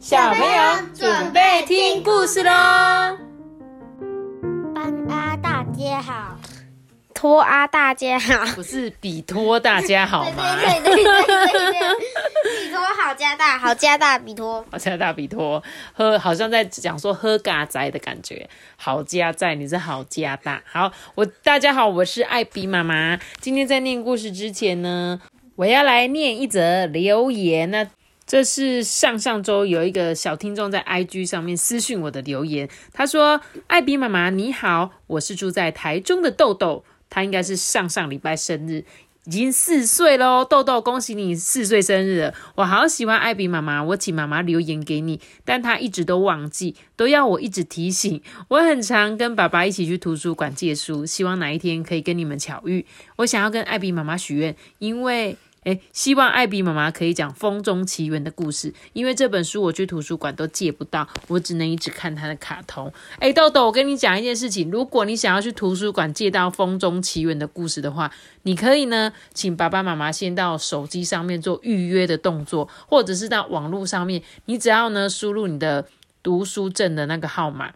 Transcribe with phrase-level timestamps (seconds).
[0.00, 2.50] 小朋友准备听故事喽！
[4.74, 6.38] 班阿大家好，
[7.12, 10.56] 托阿大家好，不是比托大家好吗？
[10.56, 11.80] 对对对对对对，
[12.64, 20.62] 比托好加大，好加大比托，好加大比托，喝好像在讲说喝嘎仔的感觉，好加在你是好加大。
[20.64, 23.20] 好，我大家好，我是艾比妈妈。
[23.38, 25.20] 今天在念故事之前呢，
[25.56, 27.86] 我要来念一则留言那。
[28.30, 38.84] 这是上上周有一个小听众在 IG 上面私讯我的留言，他说：“艾比妈妈你好，我是住在台中的豆豆，他应该是上上礼拜生日，
[39.24, 40.44] 已经四岁喽。
[40.44, 42.32] 豆豆，恭喜你四岁生日！
[42.54, 48.22] 我好喜欢艾比妈妈，我请妈妈留言给你，但他一直都忘记，都要我一直提醒。
[48.46, 52.86] 我很常跟爸爸一起去图书馆借书，希望哪一天可以跟你们巧遇。
[53.16, 62.90] 我想要跟艾比妈妈许愿，因为。”哎，希望艾比妈妈可以讲《风中奇缘》的故事，因为这本书我去图书馆都借不到，我只能一直看它的卡通。
[63.18, 68.10] 哎，豆豆，我跟你讲一件事情，如果你想要去图书馆借到《风中奇缘》的故事的话，
[68.44, 75.86] 你可以呢，请爸爸妈妈先到手机上面做预约的动作，或者是到网络上面，你只要呢输入你的
[76.22, 77.74] 读书证的那个号码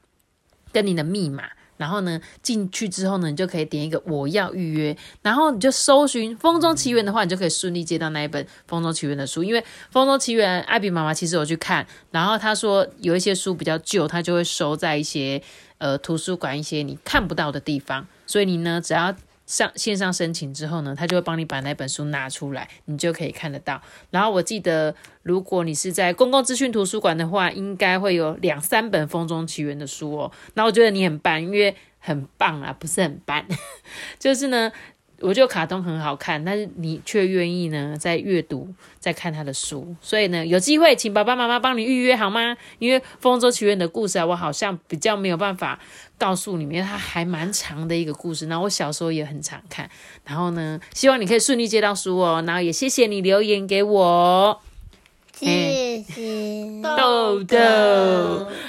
[0.73, 1.51] 跟你的密码。
[1.77, 9.43] 然后呢，进去之后呢，你就可以点一个我要预约，然后你就搜寻《风中奇缘》的话，你就可以顺利接到那一本《风中奇缘》的书。
[9.43, 15.43] 因为《风中奇缘》，艾比妈妈其实有去看，然后她说有一些书比较旧，她就会收在一些
[15.79, 19.15] 呃图书馆一些你看不到的地方，所以你呢，只要。
[19.47, 23.81] 上线上申请之后呢，他就会帮你把那本书拿出来，你就可以看得到。
[24.11, 30.33] 然后我记得，如果你是在公共资讯图书馆的话，应该会有两三本《风中奇缘》的书哦。
[30.55, 33.45] 那我觉得你很棒，因为很棒啊，不是很棒，
[34.19, 34.73] 就是呢。
[35.25, 38.69] 我觉得卡通很好看，但是你却愿意呢在阅读、
[39.01, 42.57] 在看他的书，所以呢有机会请爸爸妈妈帮你预约好吗？
[42.79, 45.81] 因为《风中奇缘》的故事啊，我好像比较没有办法
[46.19, 48.47] 告诉你们，它还蛮长的一个故事。
[48.47, 49.89] 那我小时候也很常看，
[50.25, 52.45] 然后呢，希望你可以顺利接到书哦。
[52.47, 54.61] 然后也谢谢你留言给我，
[55.33, 57.57] 谢谢豆豆。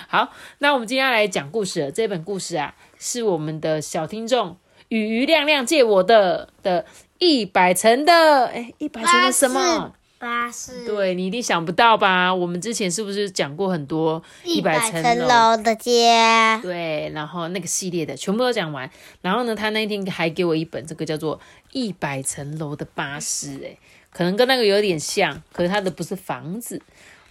[0.08, 1.92] 好，那我们今天要来讲故事了。
[1.92, 4.56] 这本故事啊，是我们的小听众。
[4.90, 6.86] 雨雨亮亮借我的的
[7.18, 9.94] 一百层的，哎，一百层的什么？
[10.18, 10.86] 巴士。
[10.86, 12.34] 对你一定想不到吧？
[12.34, 16.58] 我们之前是不是讲过很多一百层楼的家？
[16.62, 18.90] 对，然后那个系列的全部都讲完。
[19.22, 21.38] 然后呢，他那天还给我一本，这个叫做
[21.72, 23.60] 《一百层楼的巴士》。
[23.66, 23.78] 哎，
[24.10, 26.82] 可能跟那个有点像，可是它的不是房子，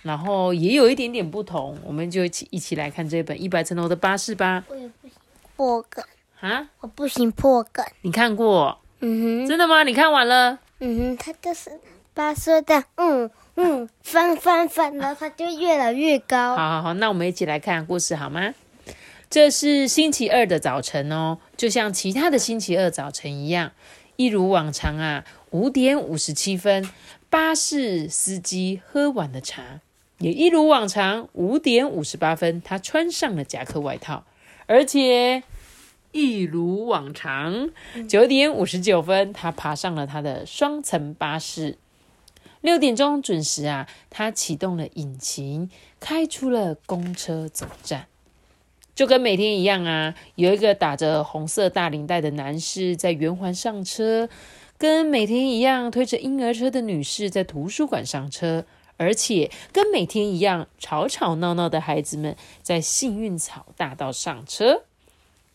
[0.03, 1.77] 然后也有一点点不同。
[1.85, 4.63] 我们就一起一起来看这本《一百层楼的巴士》吧。
[4.69, 5.17] 我也不行，
[5.57, 6.05] 破梗。
[6.45, 6.69] 啊！
[6.81, 7.83] 我不行破梗。
[8.03, 8.79] 你看过？
[9.01, 9.49] 嗯哼。
[9.49, 9.83] 真的吗？
[9.83, 10.59] 你看完了？
[10.81, 11.81] 嗯哼，他就是
[12.13, 16.55] 八岁的，嗯嗯，翻翻翻，然后他就越来越高。
[16.55, 18.53] 好好好，那我们一起来看故事好吗？
[19.31, 23.73] 这是星期二的早晨哦，就像其他的星期二早晨一样，
[24.17, 26.87] 一如往常啊，五点五十七分，
[27.31, 29.81] 巴士司机喝完了茶，
[30.19, 34.25] 也一如往常，五点五十八分，他穿上了夹克外套，
[34.67, 35.43] 而且。
[36.15, 37.71] 一如往常，
[38.09, 41.77] 九点五十九分，他爬上了他的双层巴士。
[42.61, 48.07] 六点钟准时啊，他启动了引擎，开出了公车总站。
[48.95, 54.29] 就跟每天一样啊，有一个打着红色大领带的男士在圆环上车，
[54.79, 58.65] 跟每天一样推着婴儿车的女士在图书馆上车，
[58.99, 64.85] 而且跟每天一样吵吵闹闹的孩子们在幸运草大道上车。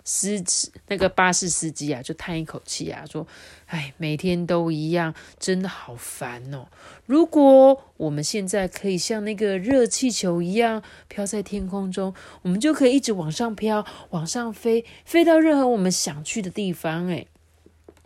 [0.03, 3.27] 司机那个巴士司机啊，就叹一口气啊，说
[3.67, 6.67] ：“哎，每天都一样，真的好烦哦。
[7.05, 17.27] 如果我们现在可以像那个热气球一样飘在天空中，我们就可以一直往上飘，往上飞，飞到任何我们想去的地方。”哎，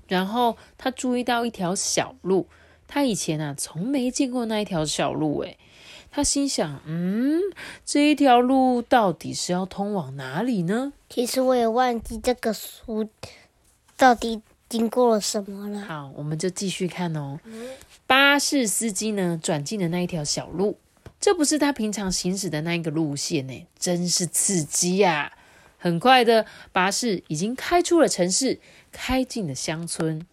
[0.07, 2.47] 然后他注意到一条小路，
[2.87, 5.57] 他以前啊从没见过那一条小路，诶。
[6.15, 7.41] 他心想：“嗯，
[7.83, 13.09] 这一条路到底是要通往哪里呢？”其实我也忘记这个书
[13.97, 14.39] 到底
[14.69, 15.81] 经过了什么了。
[15.81, 17.39] 好，我们就继续看哦。
[18.05, 20.77] 巴士司机呢，转进了那一条小路，
[21.19, 25.33] 这不是他平常行驶的那一个路线呢，真是刺激呀！
[25.79, 28.59] 很快的，巴士已经开出了城市，
[28.91, 30.23] 开进了乡村。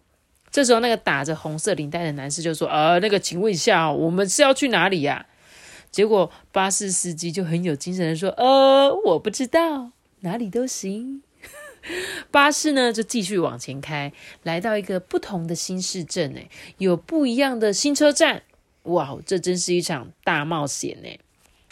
[0.50, 5.26] 这时候，那个打着红色领带的男士就说：“呃，那个，请问一下，我们是要去哪里呀？”
[5.92, 11.22] 结果巴士司机就很有精神的说：“呃，我不知道，哪里都行。
[12.30, 14.12] ”巴士呢就继续往前开，
[14.42, 16.48] 来到一个不同的新市镇，诶，
[16.78, 18.42] 有不一样的新车站。
[18.84, 21.08] 哇，这真是一场大冒险呢！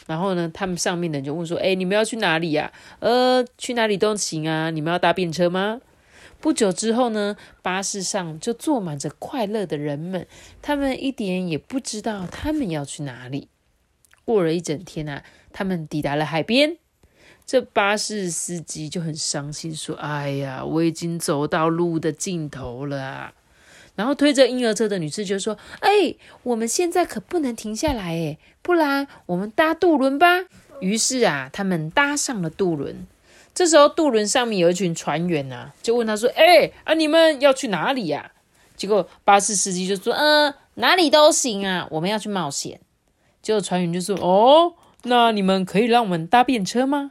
[0.06, 2.72] 然后呢，他们上面的人就问说：“哎，你们要去哪里呀？
[3.00, 4.70] 呃，去哪里都行啊。
[4.70, 5.80] 你们要搭便车吗？”
[6.40, 10.26] 不久之后呢，巴士上就坐满着快乐的人们，
[10.62, 13.48] 他们一点也不知道他们要去哪里。
[14.24, 16.76] 过了一整天啊，他们抵达了海边。
[17.44, 23.32] 这巴士司机就很伤心，说：“哎呀，我已经走到路的尽头了。”
[23.96, 30.44] 然后推着婴儿车的女士就说：“哎，我们现在可不能停下来，哎，不然我们搭渡轮吧。”
[30.80, 33.06] 于是啊，他们搭上了渡轮。
[33.58, 38.30] 这时候，渡轮上面有一群船员呐，就问他说：“哎，啊，你们要去哪里呀？”
[38.78, 42.78] 结果巴士司机就说：“嗯，哪里都行啊，我们要去冒险。”
[43.42, 47.10] 结果船员就说：“哦，那你们可以让我们搭便车吗？”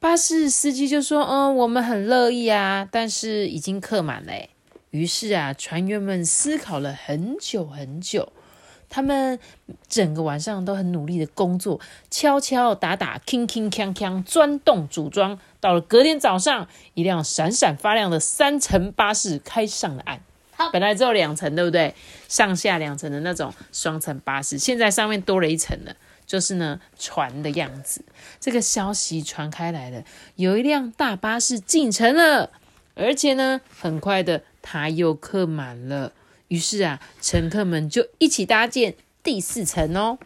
[0.00, 4.32] 巴士司机就说：“嗯，我们很乐意啊，但是已经客满了。”
[4.90, 8.32] 于是啊，船员们思考了很久很久，
[8.90, 9.38] 他们
[9.88, 15.38] 整个晚上都很努力的工作，敲敲打打，铿铿锵锵，钻洞组装。
[15.60, 20.20] 到了隔天早上，一辆闪闪发亮的三层巴士开上了岸。
[20.72, 21.94] 本来只有两层，对不对？
[22.28, 25.94] 上下两层的那种双层巴士，现在上面多了一层了。
[26.26, 28.04] 就是呢，船的样子。
[28.38, 30.04] 这个消息传开来了，
[30.36, 32.50] 有一辆大巴士进城了，
[32.94, 36.12] 而且呢，很快的，它又客满了。
[36.50, 40.18] 于是啊，乘客们就一起搭建第四层哦。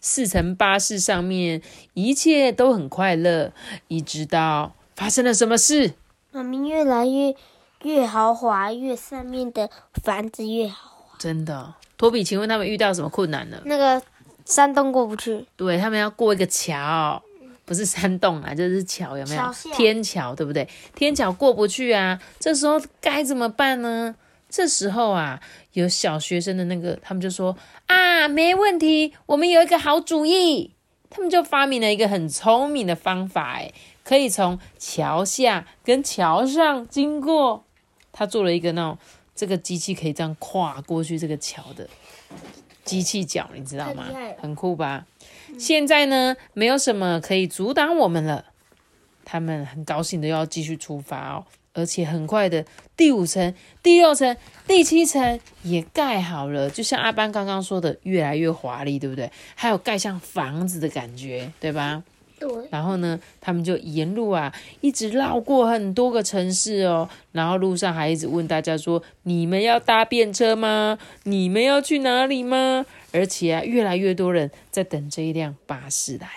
[0.00, 1.60] 四层巴士上面
[1.94, 3.52] 一切都很快乐，
[3.88, 5.94] 一直到发生了什么事？
[6.30, 7.34] 妈咪越来越
[7.82, 9.68] 越豪华，越上面的
[10.02, 11.18] 房子越豪华。
[11.18, 13.60] 真的，托比，请问他们遇到什么困难了？
[13.64, 14.00] 那个。
[14.46, 17.22] 山洞过不去，对他们要过一个桥，
[17.64, 19.42] 不是山洞啊，就是桥，有没有？
[19.74, 20.66] 天桥，对不对？
[20.96, 24.16] 天桥过不去啊，这时候该怎么办呢？
[24.50, 25.40] 这时候啊，
[25.72, 27.56] 有小学生的那个，他们就说
[27.86, 30.74] 啊，没问题，我们有一个好主意，
[31.08, 37.64] 他们就发明了一个很聪明的方法，哎，可以从桥下跟桥上经过。
[38.12, 38.98] 他做了一个那种，
[39.34, 41.88] 这个机器可以这样跨过去这个桥的。
[42.84, 44.06] 机器脚，你知道吗？
[44.40, 45.06] 很酷吧？
[45.58, 48.46] 现在呢，没有什么可以阻挡我们了。
[49.24, 52.64] 他们很高兴的要继续出发哦，而且很快的，
[52.96, 54.36] 第五层、第六层、
[54.66, 59.30] 第七层也盖好了，就像阿班刚刚说的，越来越华丽，对不对？
[59.54, 62.02] 还有盖像房子的感觉，对吧？
[62.70, 64.50] 然后呢，他们就沿路啊，
[64.80, 67.06] 一直绕过很多个城市哦。
[67.32, 70.98] 然后路上还一直问大家说：“你们要搭便车吗？
[71.24, 76.28] 你们要去哪里吗？”而且啊，越来越多人在等这一辆巴士来。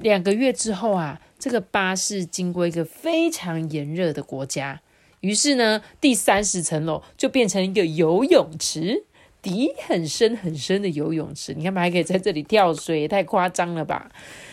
[0.00, 4.80] 两个月之后啊，这个巴士经过一个非常炎热的国家，
[5.20, 9.04] 于是呢，第三十层楼就变成一个游泳池，
[9.40, 11.54] 底很深很深的游泳池。
[11.54, 14.10] 你看，还可以在这里跳水，也太夸张了吧！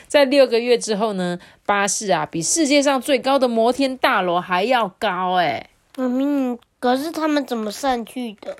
[0.07, 5.69] 在六个月之后呢，巴士啊比世界上最高的摩天大楼还要高哎！
[5.97, 8.57] 妈咪，可是他们怎么上去的？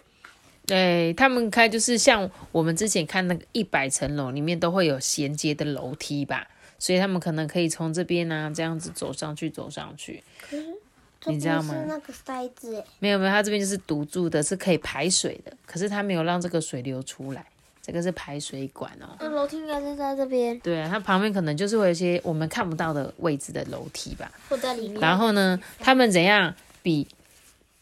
[0.66, 10.24] 对他们开就是像我们之前看那个一百层楼里面都会有衔接的楼梯吧，所以他们可能可以从这边呢这样子走上去，走上去。
[10.50, 10.66] 可是
[11.28, 11.76] 你知道吗？
[11.88, 17.46] 那个塞子没有没有，它这边就是堵住的，是可以排水的，可是它没有让这个水流出来。
[17.82, 20.60] 这个是排水管哦，那楼梯应该是在这边。
[20.62, 24.32] 对啊，它旁边可能就是会有一些我们看不到的位置的楼梯吧。
[24.50, 25.00] 或在里面。
[25.00, 27.08] 然后呢，他们怎样比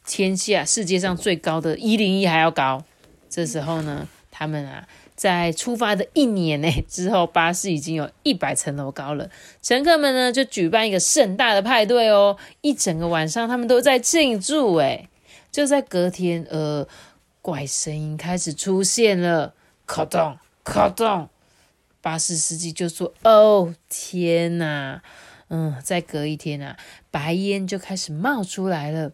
[0.06, 2.84] 天下世界上最高的一零一还要高？
[3.30, 9.29] 这时候呢，他们啊，在出发的一年呢 之后，巴士已经有一百层楼高了。
[9.62, 14.75] 乘客们呢，就举办一个盛大的派对哦，一整个晚上他们都在庆祝。
[14.75, 15.08] 哎，
[15.51, 16.88] 就在隔天，呃，
[17.41, 19.53] 怪声音开始出现了。
[19.86, 21.29] 咔咚咔咚，
[22.01, 25.03] 巴士司机就说：“哦天哪，
[25.50, 26.77] 嗯，再隔一天啊，
[27.12, 29.12] 白烟就开始冒出来了。”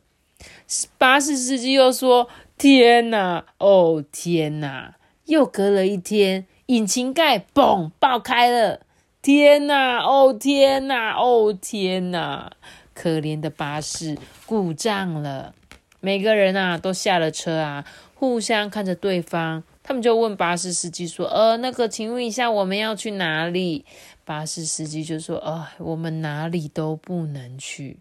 [0.97, 4.95] 巴士司机又说：“天哪，哦天哪！”
[5.29, 8.81] 又隔了一天，引擎盖嘣爆开了。
[9.21, 12.51] 天哪，哦天哪，哦天哪！
[12.95, 14.17] 可怜的巴士
[14.48, 15.53] 故障了，
[16.00, 19.63] 每个人啊都下了车啊，互相看着对方。
[19.83, 23.86] 他们就问巴士司机说：“呃，那个，请问一下，我们要去哪里？”
[24.25, 27.98] 巴士司机就说：“呃，我们哪里都不能去。”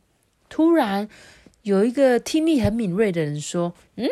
[0.48, 1.06] 突然，
[1.60, 4.08] 有一个听力很敏锐的人说：“嗯，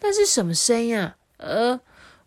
[0.00, 1.80] 那是什么声音啊？”“呃，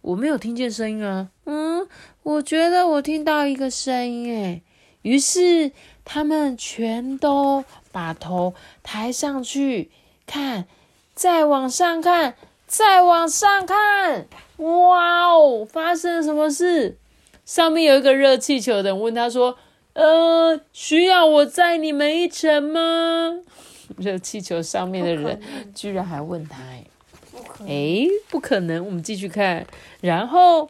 [0.08, 1.30] 我没有听见声音啊。
[1.46, 1.88] ”“嗯，
[2.24, 4.64] 我觉得我听到一个声音。”诶
[5.04, 5.72] 于是
[6.04, 9.90] 他们全都把头抬上去
[10.26, 10.66] 看，
[11.14, 12.36] 再往上看。
[12.68, 15.66] 再往上看，哇哦！
[15.66, 16.98] 发生了什么事？
[17.46, 19.58] 上面有一个热气球的人问他说
[19.96, 23.40] ：“呃，需要我载你们一程吗？”
[23.96, 25.42] 热气球上面的人
[25.74, 26.84] 居然还问他：“哎，
[27.68, 29.66] 哎，不可能！”我们继续看，
[30.02, 30.70] 然后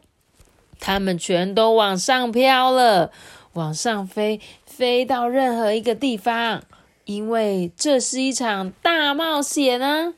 [0.80, 3.12] 他们全都往上飘了，
[3.54, 6.64] 往上飞，飞到任何一个地方，
[7.06, 10.14] 因为这是一场大冒险啊！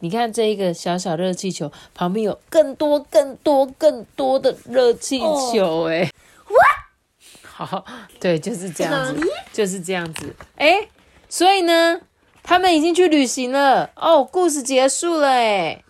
[0.00, 6.10] 你看这一个小小热气球旁边有更多、更多、更多的热气球，哎，
[7.42, 7.82] 好，
[8.20, 10.86] 对，就是这样子，就是这样子，哎，
[11.30, 11.98] 所以呢，
[12.42, 15.82] 他们已经去旅行了，哦，故事结束了，哎，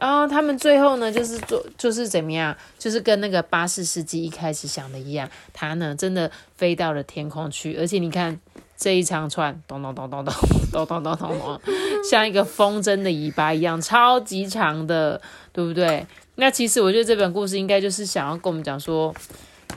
[0.00, 8.40] 然后他们最后呢，就是做，就是怎么样，就是跟那个巴士司机一开始想的一样，他呢真的飞到了天空去，而且你看。
[8.80, 10.32] 这一长串咚咚咚咚咚
[10.70, 11.60] 咚咚咚咚咚，
[12.08, 15.20] 像一个风筝的尾巴一样，超级长的，
[15.52, 16.06] 对不对？
[16.36, 19.12] 那其实我觉得这本故事应该就是想要跟我们讲说，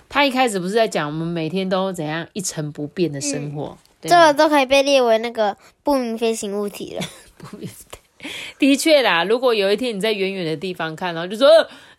[0.07, 7.01] 他一开始不是在讲我们每天都怎样一成不变的生活，这个都可以被列为那个不明飞行物体了。
[7.39, 7.67] 不明，
[8.59, 9.23] 的确啦。
[9.23, 11.49] 如果有一天你在远远的地方看然后，就说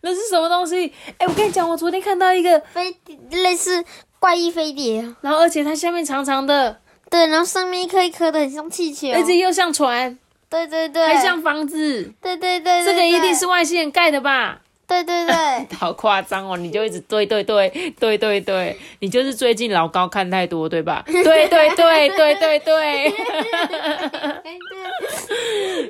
[0.01, 0.91] 那是什么东西？
[1.17, 2.95] 哎，我跟你讲，我昨天看到一个飞
[3.31, 3.83] 类似
[4.19, 6.79] 怪异飞碟，然后而且它下面长长的。
[7.09, 10.17] 对，然后上面一颗一颗的，很像气球，而且又像船，
[10.49, 14.61] 对对对，还像房子，对对对，这个一定是外星人盖的吧？
[14.87, 15.33] 对对对，
[15.77, 16.57] 好夸张哦！
[16.57, 21.03] 你就一直对对对对对对，你就是最近老高看太多对吧？
[21.05, 23.13] 对对对对对对，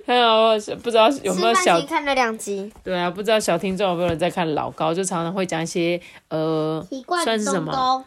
[0.05, 2.72] 还有不知道有没有小看了两集？
[2.83, 6.86] 对啊，不知道小听众有没有人在看老高，就常常会讲一些呃，
[7.24, 8.03] 算是什么？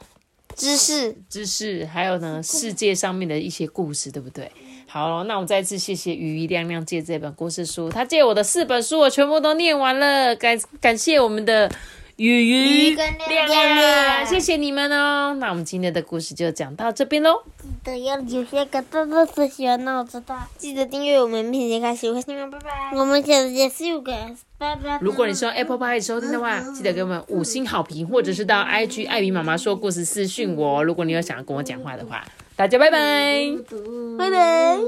[0.55, 4.51] 知识，知识，还有呢，世界上面的一些故事，对不对？
[4.87, 11.71] 好，那我们再次谢谢鱼鱼亮亮借这本故事书，他借我的四本书，我全部都念完了，感感谢我们的
[12.17, 15.37] 鱼鱼亮亮，谢谢你们哦。
[15.39, 17.43] 那我们今天的故事就讲到这边喽。
[17.61, 20.35] 记得要留下个大大的喜欢，那我知道。
[20.57, 22.97] 记得订阅我们，明天开始微信拜拜。
[22.97, 24.37] 我们下次见，See you guys。
[25.03, 30.83] 如果你是用 Apple Pie 收听的话，记得给我们五星好评，或者是到 IG 艾比妈妈说故事私讯我。
[30.83, 32.25] 如果你有想要跟我讲话的话，
[32.57, 33.45] 大家拜拜，
[34.19, 34.79] 拜拜。